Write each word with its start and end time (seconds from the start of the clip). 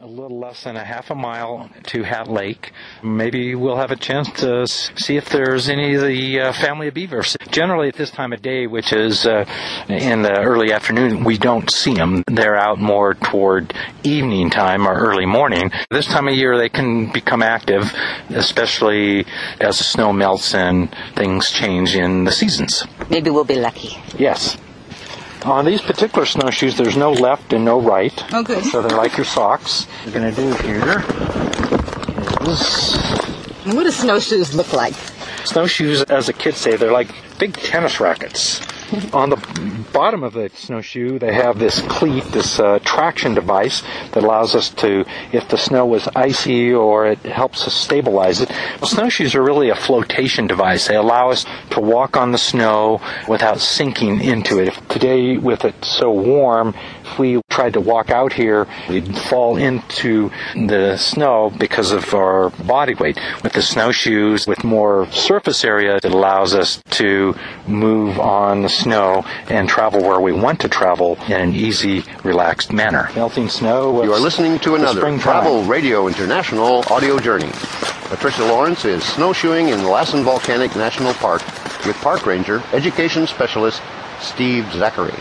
a 0.00 0.06
little 0.06 0.38
less 0.38 0.62
than 0.62 0.76
a 0.76 0.84
half 0.84 1.10
a 1.10 1.14
mile 1.14 1.68
to 1.82 2.04
Hat 2.04 2.28
Lake. 2.28 2.72
Maybe 3.02 3.56
we'll 3.56 3.78
have 3.78 3.90
a 3.90 3.96
chance 3.96 4.30
to 4.40 4.64
see 4.68 5.16
if 5.16 5.28
there's 5.28 5.68
any 5.68 5.94
of 5.94 6.02
the 6.02 6.40
uh, 6.40 6.52
family 6.52 6.86
of 6.86 6.94
beavers. 6.94 7.36
Generally, 7.50 7.88
at 7.88 7.96
this 7.96 8.12
time 8.12 8.32
of 8.32 8.40
day, 8.40 8.68
which 8.68 8.92
is 8.92 9.26
uh, 9.26 9.44
in 9.88 10.22
the 10.22 10.40
early 10.40 10.72
afternoon, 10.72 11.24
we 11.24 11.36
don't 11.36 11.68
see 11.68 11.94
them. 11.94 12.22
They're 12.28 12.54
out 12.54 12.78
more 12.78 13.14
toward 13.14 13.74
evening 14.04 14.50
time 14.50 14.86
or 14.86 14.94
early 14.94 15.26
morning. 15.26 15.72
This 15.90 16.06
time 16.06 16.28
of 16.28 16.34
year, 16.34 16.56
they 16.56 16.68
can 16.68 17.10
become 17.10 17.42
active, 17.42 17.92
especially 18.30 19.26
as 19.60 19.78
the 19.78 19.84
snow 19.84 20.12
melts 20.12 20.54
and 20.54 20.94
things 21.16 21.50
change 21.50 21.96
in 21.96 22.22
the 22.22 22.30
seasons. 22.30 22.86
Maybe 23.10 23.30
we'll 23.30 23.42
be 23.42 23.56
lucky. 23.56 23.98
Yes. 24.16 24.56
On 25.48 25.64
these 25.64 25.80
particular 25.80 26.26
snowshoes, 26.26 26.76
there's 26.76 26.96
no 26.96 27.10
left 27.12 27.54
and 27.54 27.64
no 27.64 27.80
right. 27.80 28.12
Oh, 28.34 28.42
good. 28.42 28.62
So 28.64 28.82
they're 28.82 28.96
like 28.96 29.16
your 29.16 29.24
socks. 29.24 29.84
What 29.86 30.06
we're 30.06 30.20
going 30.20 30.34
to 30.34 30.40
do 30.40 30.52
here 30.66 31.00
is 32.50 32.94
What 33.74 33.84
do 33.84 33.90
snowshoes 33.90 34.54
look 34.54 34.72
like? 34.72 34.94
snowshoes, 35.44 36.02
as 36.02 36.26
the 36.26 36.34
kids 36.34 36.58
say, 36.58 36.76
they're 36.76 36.92
like 36.92 37.08
big 37.38 37.54
tennis 37.54 37.98
rackets. 38.00 38.60
On 39.12 39.28
the 39.28 39.36
bottom 39.92 40.22
of 40.22 40.32
the 40.32 40.50
snowshoe, 40.54 41.18
they 41.18 41.34
have 41.34 41.58
this 41.58 41.82
cleat, 41.82 42.24
this 42.24 42.58
uh, 42.58 42.78
traction 42.78 43.34
device 43.34 43.82
that 44.12 44.24
allows 44.24 44.54
us 44.54 44.70
to, 44.70 45.04
if 45.30 45.48
the 45.48 45.58
snow 45.58 45.84
was 45.84 46.08
icy 46.16 46.72
or 46.72 47.06
it 47.06 47.18
helps 47.18 47.66
us 47.66 47.74
stabilize 47.74 48.40
it. 48.40 48.50
Snowshoes 48.82 49.34
are 49.34 49.42
really 49.42 49.68
a 49.68 49.74
flotation 49.74 50.46
device. 50.46 50.88
They 50.88 50.96
allow 50.96 51.30
us 51.30 51.44
to 51.70 51.80
walk 51.80 52.16
on 52.16 52.32
the 52.32 52.38
snow 52.38 53.02
without 53.28 53.60
sinking 53.60 54.22
into 54.22 54.58
it. 54.58 54.68
If 54.68 54.88
today, 54.88 55.36
with 55.36 55.66
it 55.66 55.84
so 55.84 56.10
warm, 56.10 56.74
if 57.04 57.18
we 57.18 57.40
tried 57.58 57.72
to 57.72 57.80
walk 57.80 58.08
out 58.10 58.32
here, 58.32 58.68
we'd 58.88 59.18
fall 59.18 59.56
into 59.56 60.30
the 60.54 60.96
snow 60.96 61.50
because 61.58 61.90
of 61.90 62.14
our 62.14 62.50
body 62.50 62.94
weight. 62.94 63.18
With 63.42 63.52
the 63.52 63.62
snowshoes, 63.62 64.46
with 64.46 64.62
more 64.62 65.10
surface 65.10 65.64
area, 65.64 65.96
it 65.96 66.04
allows 66.04 66.54
us 66.54 66.80
to 66.90 67.34
move 67.66 68.20
on 68.20 68.62
the 68.62 68.68
snow 68.68 69.24
and 69.48 69.68
travel 69.68 70.00
where 70.02 70.20
we 70.20 70.30
want 70.30 70.60
to 70.60 70.68
travel 70.68 71.18
in 71.26 71.32
an 71.32 71.52
easy, 71.52 72.04
relaxed 72.22 72.72
manner. 72.72 73.10
Melting 73.16 73.48
snow. 73.48 74.04
You 74.04 74.12
are 74.12 74.20
listening 74.20 74.60
to 74.60 74.76
another 74.76 75.00
Travel. 75.18 75.64
Radio 75.64 76.06
International 76.06 76.84
audio 76.92 77.18
journey. 77.18 77.50
Patricia 78.04 78.44
Lawrence 78.44 78.84
is 78.84 79.02
snowshoeing 79.02 79.70
in 79.70 79.82
Lassen 79.82 80.22
Volcanic 80.22 80.76
National 80.76 81.12
Park 81.14 81.42
with 81.84 81.96
park 81.96 82.24
ranger, 82.24 82.62
education 82.72 83.26
specialist 83.26 83.82
Steve 84.20 84.64
Zachary. 84.74 85.18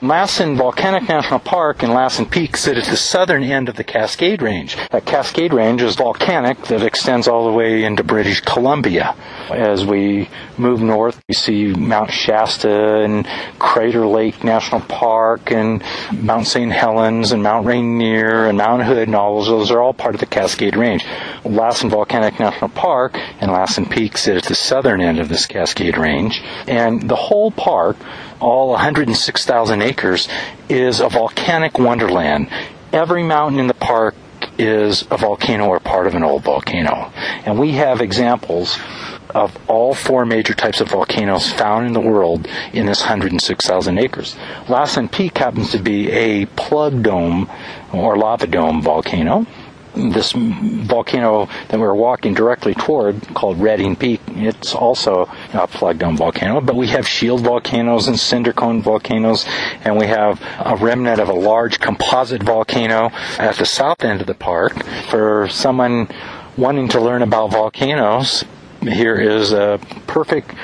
Lassen 0.00 0.56
Volcanic 0.56 1.08
National 1.08 1.40
Park 1.40 1.82
and 1.82 1.92
Lassen 1.92 2.24
Peak 2.24 2.56
sit 2.56 2.78
at 2.78 2.84
the 2.84 2.96
southern 2.96 3.42
end 3.42 3.68
of 3.68 3.74
the 3.74 3.82
Cascade 3.82 4.42
Range. 4.42 4.76
That 4.92 5.04
Cascade 5.04 5.52
Range 5.52 5.82
is 5.82 5.96
volcanic 5.96 6.62
that 6.66 6.84
extends 6.84 7.26
all 7.26 7.46
the 7.46 7.52
way 7.52 7.82
into 7.82 8.04
British 8.04 8.40
Columbia. 8.40 9.16
As 9.50 9.84
we 9.84 10.28
move 10.56 10.80
north, 10.80 11.20
we 11.26 11.34
see 11.34 11.74
Mount 11.74 12.12
Shasta 12.12 13.00
and 13.00 13.26
Crater 13.58 14.06
Lake 14.06 14.44
National 14.44 14.82
Park 14.82 15.50
and 15.50 15.82
Mount 16.12 16.46
St. 16.46 16.70
Helens 16.70 17.32
and 17.32 17.42
Mount 17.42 17.66
Rainier 17.66 18.46
and 18.46 18.56
Mount 18.56 18.84
Hood 18.84 19.08
and 19.08 19.16
all 19.16 19.38
those, 19.38 19.48
those 19.48 19.70
are 19.72 19.80
all 19.80 19.94
part 19.94 20.14
of 20.14 20.20
the 20.20 20.26
Cascade 20.26 20.76
Range. 20.76 21.04
Lassen 21.44 21.90
Volcanic 21.90 22.38
National 22.38 22.70
Park 22.70 23.16
and 23.40 23.50
Lassen 23.50 23.84
Peak 23.84 24.16
sit 24.16 24.36
at 24.36 24.44
the 24.44 24.54
southern 24.54 25.00
end 25.00 25.18
of 25.18 25.28
this 25.28 25.46
Cascade 25.46 25.98
Range. 25.98 26.40
And 26.68 27.08
the 27.08 27.16
whole 27.16 27.50
park, 27.50 27.96
all 28.40 28.70
106,000 28.70 29.82
acres, 29.82 30.28
is 30.68 31.00
a 31.00 31.08
volcanic 31.08 31.78
wonderland. 31.78 32.48
Every 32.92 33.22
mountain 33.22 33.60
in 33.60 33.66
the 33.66 33.74
park 33.74 34.14
is 34.58 35.02
a 35.10 35.16
volcano 35.16 35.66
or 35.66 35.80
part 35.80 36.06
of 36.06 36.14
an 36.14 36.24
old 36.24 36.42
volcano. 36.42 37.12
And 37.44 37.58
we 37.58 37.72
have 37.72 38.00
examples 38.00 38.78
of 39.30 39.56
all 39.68 39.94
four 39.94 40.24
major 40.24 40.54
types 40.54 40.80
of 40.80 40.88
volcanoes 40.88 41.52
found 41.52 41.86
in 41.86 41.92
the 41.92 42.00
world 42.00 42.46
in 42.72 42.86
this 42.86 43.00
106,000 43.00 43.98
acres. 43.98 44.36
Lassen 44.68 45.08
Peak 45.08 45.36
happens 45.38 45.70
to 45.72 45.78
be 45.78 46.10
a 46.10 46.46
plug 46.46 47.02
dome 47.02 47.50
or 47.92 48.16
lava 48.16 48.46
dome 48.46 48.82
volcano 48.82 49.46
this 49.98 50.32
volcano 50.32 51.48
that 51.68 51.78
we're 51.78 51.94
walking 51.94 52.34
directly 52.34 52.74
toward 52.74 53.20
called 53.34 53.60
Reading 53.60 53.96
Peak, 53.96 54.20
it's 54.28 54.74
also 54.74 55.28
a 55.52 55.66
plug 55.66 55.98
dome 55.98 56.16
volcano, 56.16 56.60
but 56.60 56.76
we 56.76 56.86
have 56.88 57.06
shield 57.06 57.40
volcanoes 57.40 58.06
and 58.06 58.18
cinder 58.18 58.52
cone 58.52 58.80
volcanoes, 58.80 59.44
and 59.84 59.98
we 59.98 60.06
have 60.06 60.40
a 60.60 60.76
remnant 60.76 61.20
of 61.20 61.28
a 61.28 61.32
large 61.34 61.80
composite 61.80 62.42
volcano 62.42 63.10
at 63.38 63.56
the 63.56 63.66
south 63.66 64.04
end 64.04 64.20
of 64.20 64.26
the 64.26 64.34
park. 64.34 64.84
For 65.10 65.48
someone 65.48 66.08
wanting 66.56 66.88
to 66.90 67.00
learn 67.00 67.22
about 67.22 67.50
volcanoes, 67.50 68.44
here 68.80 69.16
is 69.16 69.52
a 69.52 69.80
perfect 70.06 70.54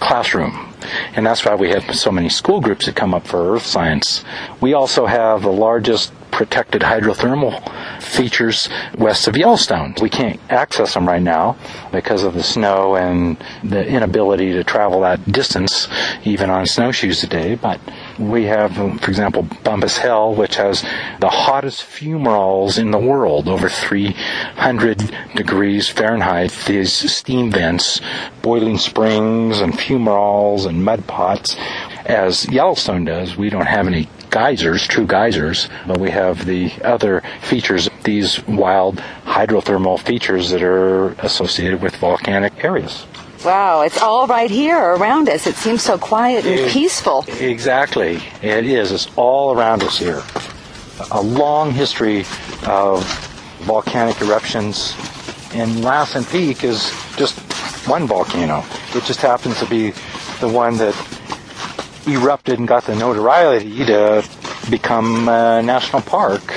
classroom. 0.00 0.74
And 1.14 1.24
that's 1.24 1.44
why 1.44 1.54
we 1.54 1.70
have 1.70 1.94
so 1.94 2.10
many 2.10 2.28
school 2.28 2.60
groups 2.60 2.86
that 2.86 2.96
come 2.96 3.14
up 3.14 3.26
for 3.26 3.54
earth 3.54 3.64
science. 3.64 4.24
We 4.60 4.72
also 4.72 5.06
have 5.06 5.42
the 5.42 5.52
largest 5.52 6.12
protected 6.32 6.82
hydrothermal 6.82 7.62
features 8.02 8.68
west 8.98 9.28
of 9.28 9.36
Yellowstone. 9.36 9.94
We 10.00 10.10
can't 10.10 10.40
access 10.50 10.94
them 10.94 11.06
right 11.06 11.22
now 11.22 11.56
because 11.90 12.24
of 12.24 12.34
the 12.34 12.42
snow 12.42 12.96
and 12.96 13.36
the 13.62 13.86
inability 13.86 14.52
to 14.52 14.64
travel 14.64 15.00
that 15.02 15.24
distance, 15.30 15.88
even 16.24 16.50
on 16.50 16.66
snowshoes 16.66 17.20
today. 17.20 17.54
But 17.54 17.80
we 18.18 18.44
have, 18.44 18.78
um, 18.78 18.98
for 18.98 19.10
example, 19.10 19.42
Bumpass 19.42 19.98
Hell, 19.98 20.34
which 20.34 20.56
has 20.56 20.82
the 21.20 21.28
hottest 21.28 21.82
fumaroles 21.82 22.78
in 22.78 22.90
the 22.90 22.98
world, 22.98 23.48
over 23.48 23.68
300 23.68 25.14
degrees 25.34 25.88
Fahrenheit. 25.88 26.56
These 26.66 26.92
steam 26.92 27.50
vents, 27.50 28.00
boiling 28.42 28.78
springs, 28.78 29.60
and 29.60 29.72
fumaroles 29.72 30.66
and 30.66 30.84
mud 30.84 31.06
pots. 31.06 31.56
As 32.04 32.48
Yellowstone 32.48 33.04
does, 33.04 33.36
we 33.36 33.48
don't 33.48 33.66
have 33.66 33.86
any 33.86 34.08
geysers, 34.30 34.88
true 34.88 35.06
geysers, 35.06 35.68
but 35.86 35.98
we 35.98 36.10
have 36.10 36.46
the 36.46 36.72
other 36.82 37.22
features, 37.42 37.88
these 38.02 38.44
wild 38.46 38.96
hydrothermal 39.24 40.00
features 40.00 40.50
that 40.50 40.62
are 40.62 41.10
associated 41.20 41.82
with 41.82 41.94
volcanic 41.96 42.64
areas. 42.64 43.06
Wow, 43.44 43.80
it's 43.80 44.00
all 44.00 44.28
right 44.28 44.50
here 44.50 44.78
around 44.78 45.28
us. 45.28 45.48
It 45.48 45.56
seems 45.56 45.82
so 45.82 45.98
quiet 45.98 46.46
and 46.46 46.70
peaceful. 46.70 47.24
Exactly. 47.40 48.20
It 48.40 48.66
is. 48.66 48.92
It's 48.92 49.08
all 49.16 49.56
around 49.56 49.82
us 49.82 49.98
here. 49.98 50.22
A 51.10 51.20
long 51.20 51.72
history 51.72 52.20
of 52.66 53.04
volcanic 53.62 54.20
eruptions. 54.22 54.94
And 55.54 55.82
Lassen 55.82 56.24
Peak 56.24 56.62
is 56.62 56.92
just 57.16 57.36
one 57.88 58.06
volcano. 58.06 58.64
It 58.94 59.02
just 59.04 59.20
happens 59.20 59.58
to 59.58 59.66
be 59.66 59.90
the 60.40 60.48
one 60.48 60.76
that 60.76 60.94
erupted 62.06 62.60
and 62.60 62.68
got 62.68 62.84
the 62.84 62.94
notoriety 62.94 63.84
to 63.86 64.24
become 64.70 65.28
a 65.28 65.60
national 65.62 66.02
park 66.02 66.52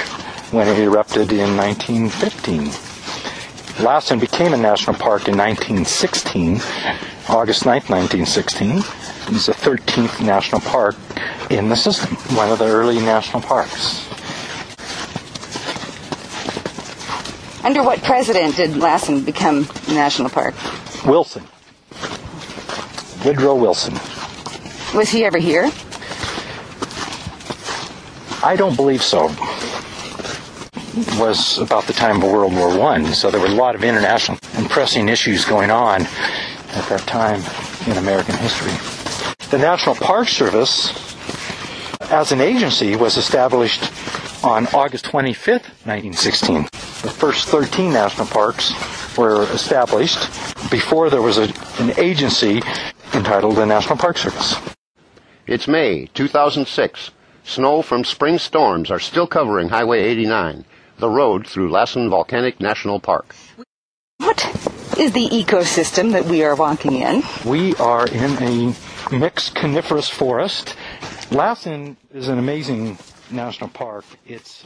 when 0.51 0.67
it 0.67 0.77
erupted 0.77 1.31
in 1.31 1.57
1915. 1.57 2.94
Lassen 3.79 4.19
became 4.19 4.53
a 4.53 4.57
national 4.57 4.95
park 4.95 5.27
in 5.27 5.37
1916, 5.37 6.61
August 7.27 7.63
9th, 7.63 7.89
1916. 7.89 8.77
It 8.77 9.29
was 9.29 9.47
the 9.47 9.51
13th 9.51 10.25
national 10.25 10.61
park 10.61 10.95
in 11.49 11.67
the 11.67 11.75
system, 11.75 12.15
one 12.37 12.49
of 12.51 12.59
the 12.59 12.65
early 12.65 12.99
national 12.99 13.41
parks. 13.41 14.07
Under 17.65 17.83
what 17.83 18.01
president 18.01 18.55
did 18.55 18.77
Lassen 18.77 19.25
become 19.25 19.67
a 19.87 19.93
national 19.93 20.29
park? 20.29 20.55
Wilson. 21.05 21.43
Woodrow 23.25 23.55
Wilson. 23.55 23.93
Was 24.95 25.09
he 25.09 25.25
ever 25.25 25.37
here? 25.37 25.69
I 28.41 28.55
don't 28.55 28.75
believe 28.75 29.03
so. 29.03 29.29
Was 31.19 31.57
about 31.57 31.87
the 31.87 31.93
time 31.93 32.23
of 32.23 32.31
World 32.31 32.53
War 32.53 32.77
One, 32.77 33.07
so 33.07 33.29
there 33.29 33.41
were 33.41 33.47
a 33.47 33.49
lot 33.49 33.75
of 33.75 33.83
international 33.83 34.37
and 34.53 34.69
pressing 34.69 35.09
issues 35.09 35.43
going 35.43 35.69
on 35.69 36.03
at 36.03 36.87
that 36.87 37.01
time 37.01 37.41
in 37.85 37.97
American 37.97 38.35
history. 38.37 38.71
The 39.49 39.57
National 39.57 39.95
Park 39.95 40.29
Service, 40.29 40.93
as 41.99 42.31
an 42.31 42.39
agency, 42.39 42.95
was 42.95 43.17
established 43.17 43.83
on 44.41 44.67
August 44.67 45.03
25th, 45.03 45.67
1916. 45.83 46.63
The 46.63 47.09
first 47.09 47.49
13 47.49 47.91
national 47.91 48.27
parks 48.27 48.73
were 49.17 49.43
established 49.51 50.19
before 50.71 51.09
there 51.09 51.21
was 51.21 51.37
a, 51.37 51.53
an 51.79 51.91
agency 51.97 52.61
entitled 53.13 53.57
the 53.57 53.65
National 53.65 53.97
Park 53.97 54.17
Service. 54.17 54.55
It's 55.45 55.67
May 55.67 56.05
2006. 56.13 57.11
Snow 57.43 57.81
from 57.81 58.05
spring 58.05 58.37
storms 58.39 58.89
are 58.89 58.99
still 58.99 59.27
covering 59.27 59.69
Highway 59.69 60.01
89, 60.03 60.63
the 60.97 61.09
road 61.09 61.47
through 61.47 61.69
Lassen 61.69 62.09
Volcanic 62.09 62.59
National 62.59 62.99
Park. 62.99 63.35
What 64.17 64.45
is 64.97 65.11
the 65.11 65.27
ecosystem 65.29 66.11
that 66.13 66.25
we 66.25 66.43
are 66.43 66.55
walking 66.55 66.93
in? 66.93 67.23
We 67.45 67.75
are 67.75 68.07
in 68.07 68.31
a 68.41 68.75
mixed 69.11 69.55
coniferous 69.55 70.09
forest. 70.09 70.75
Lassen 71.31 71.97
is 72.13 72.27
an 72.27 72.39
amazing 72.39 72.97
national 73.31 73.69
park. 73.69 74.05
It's 74.25 74.65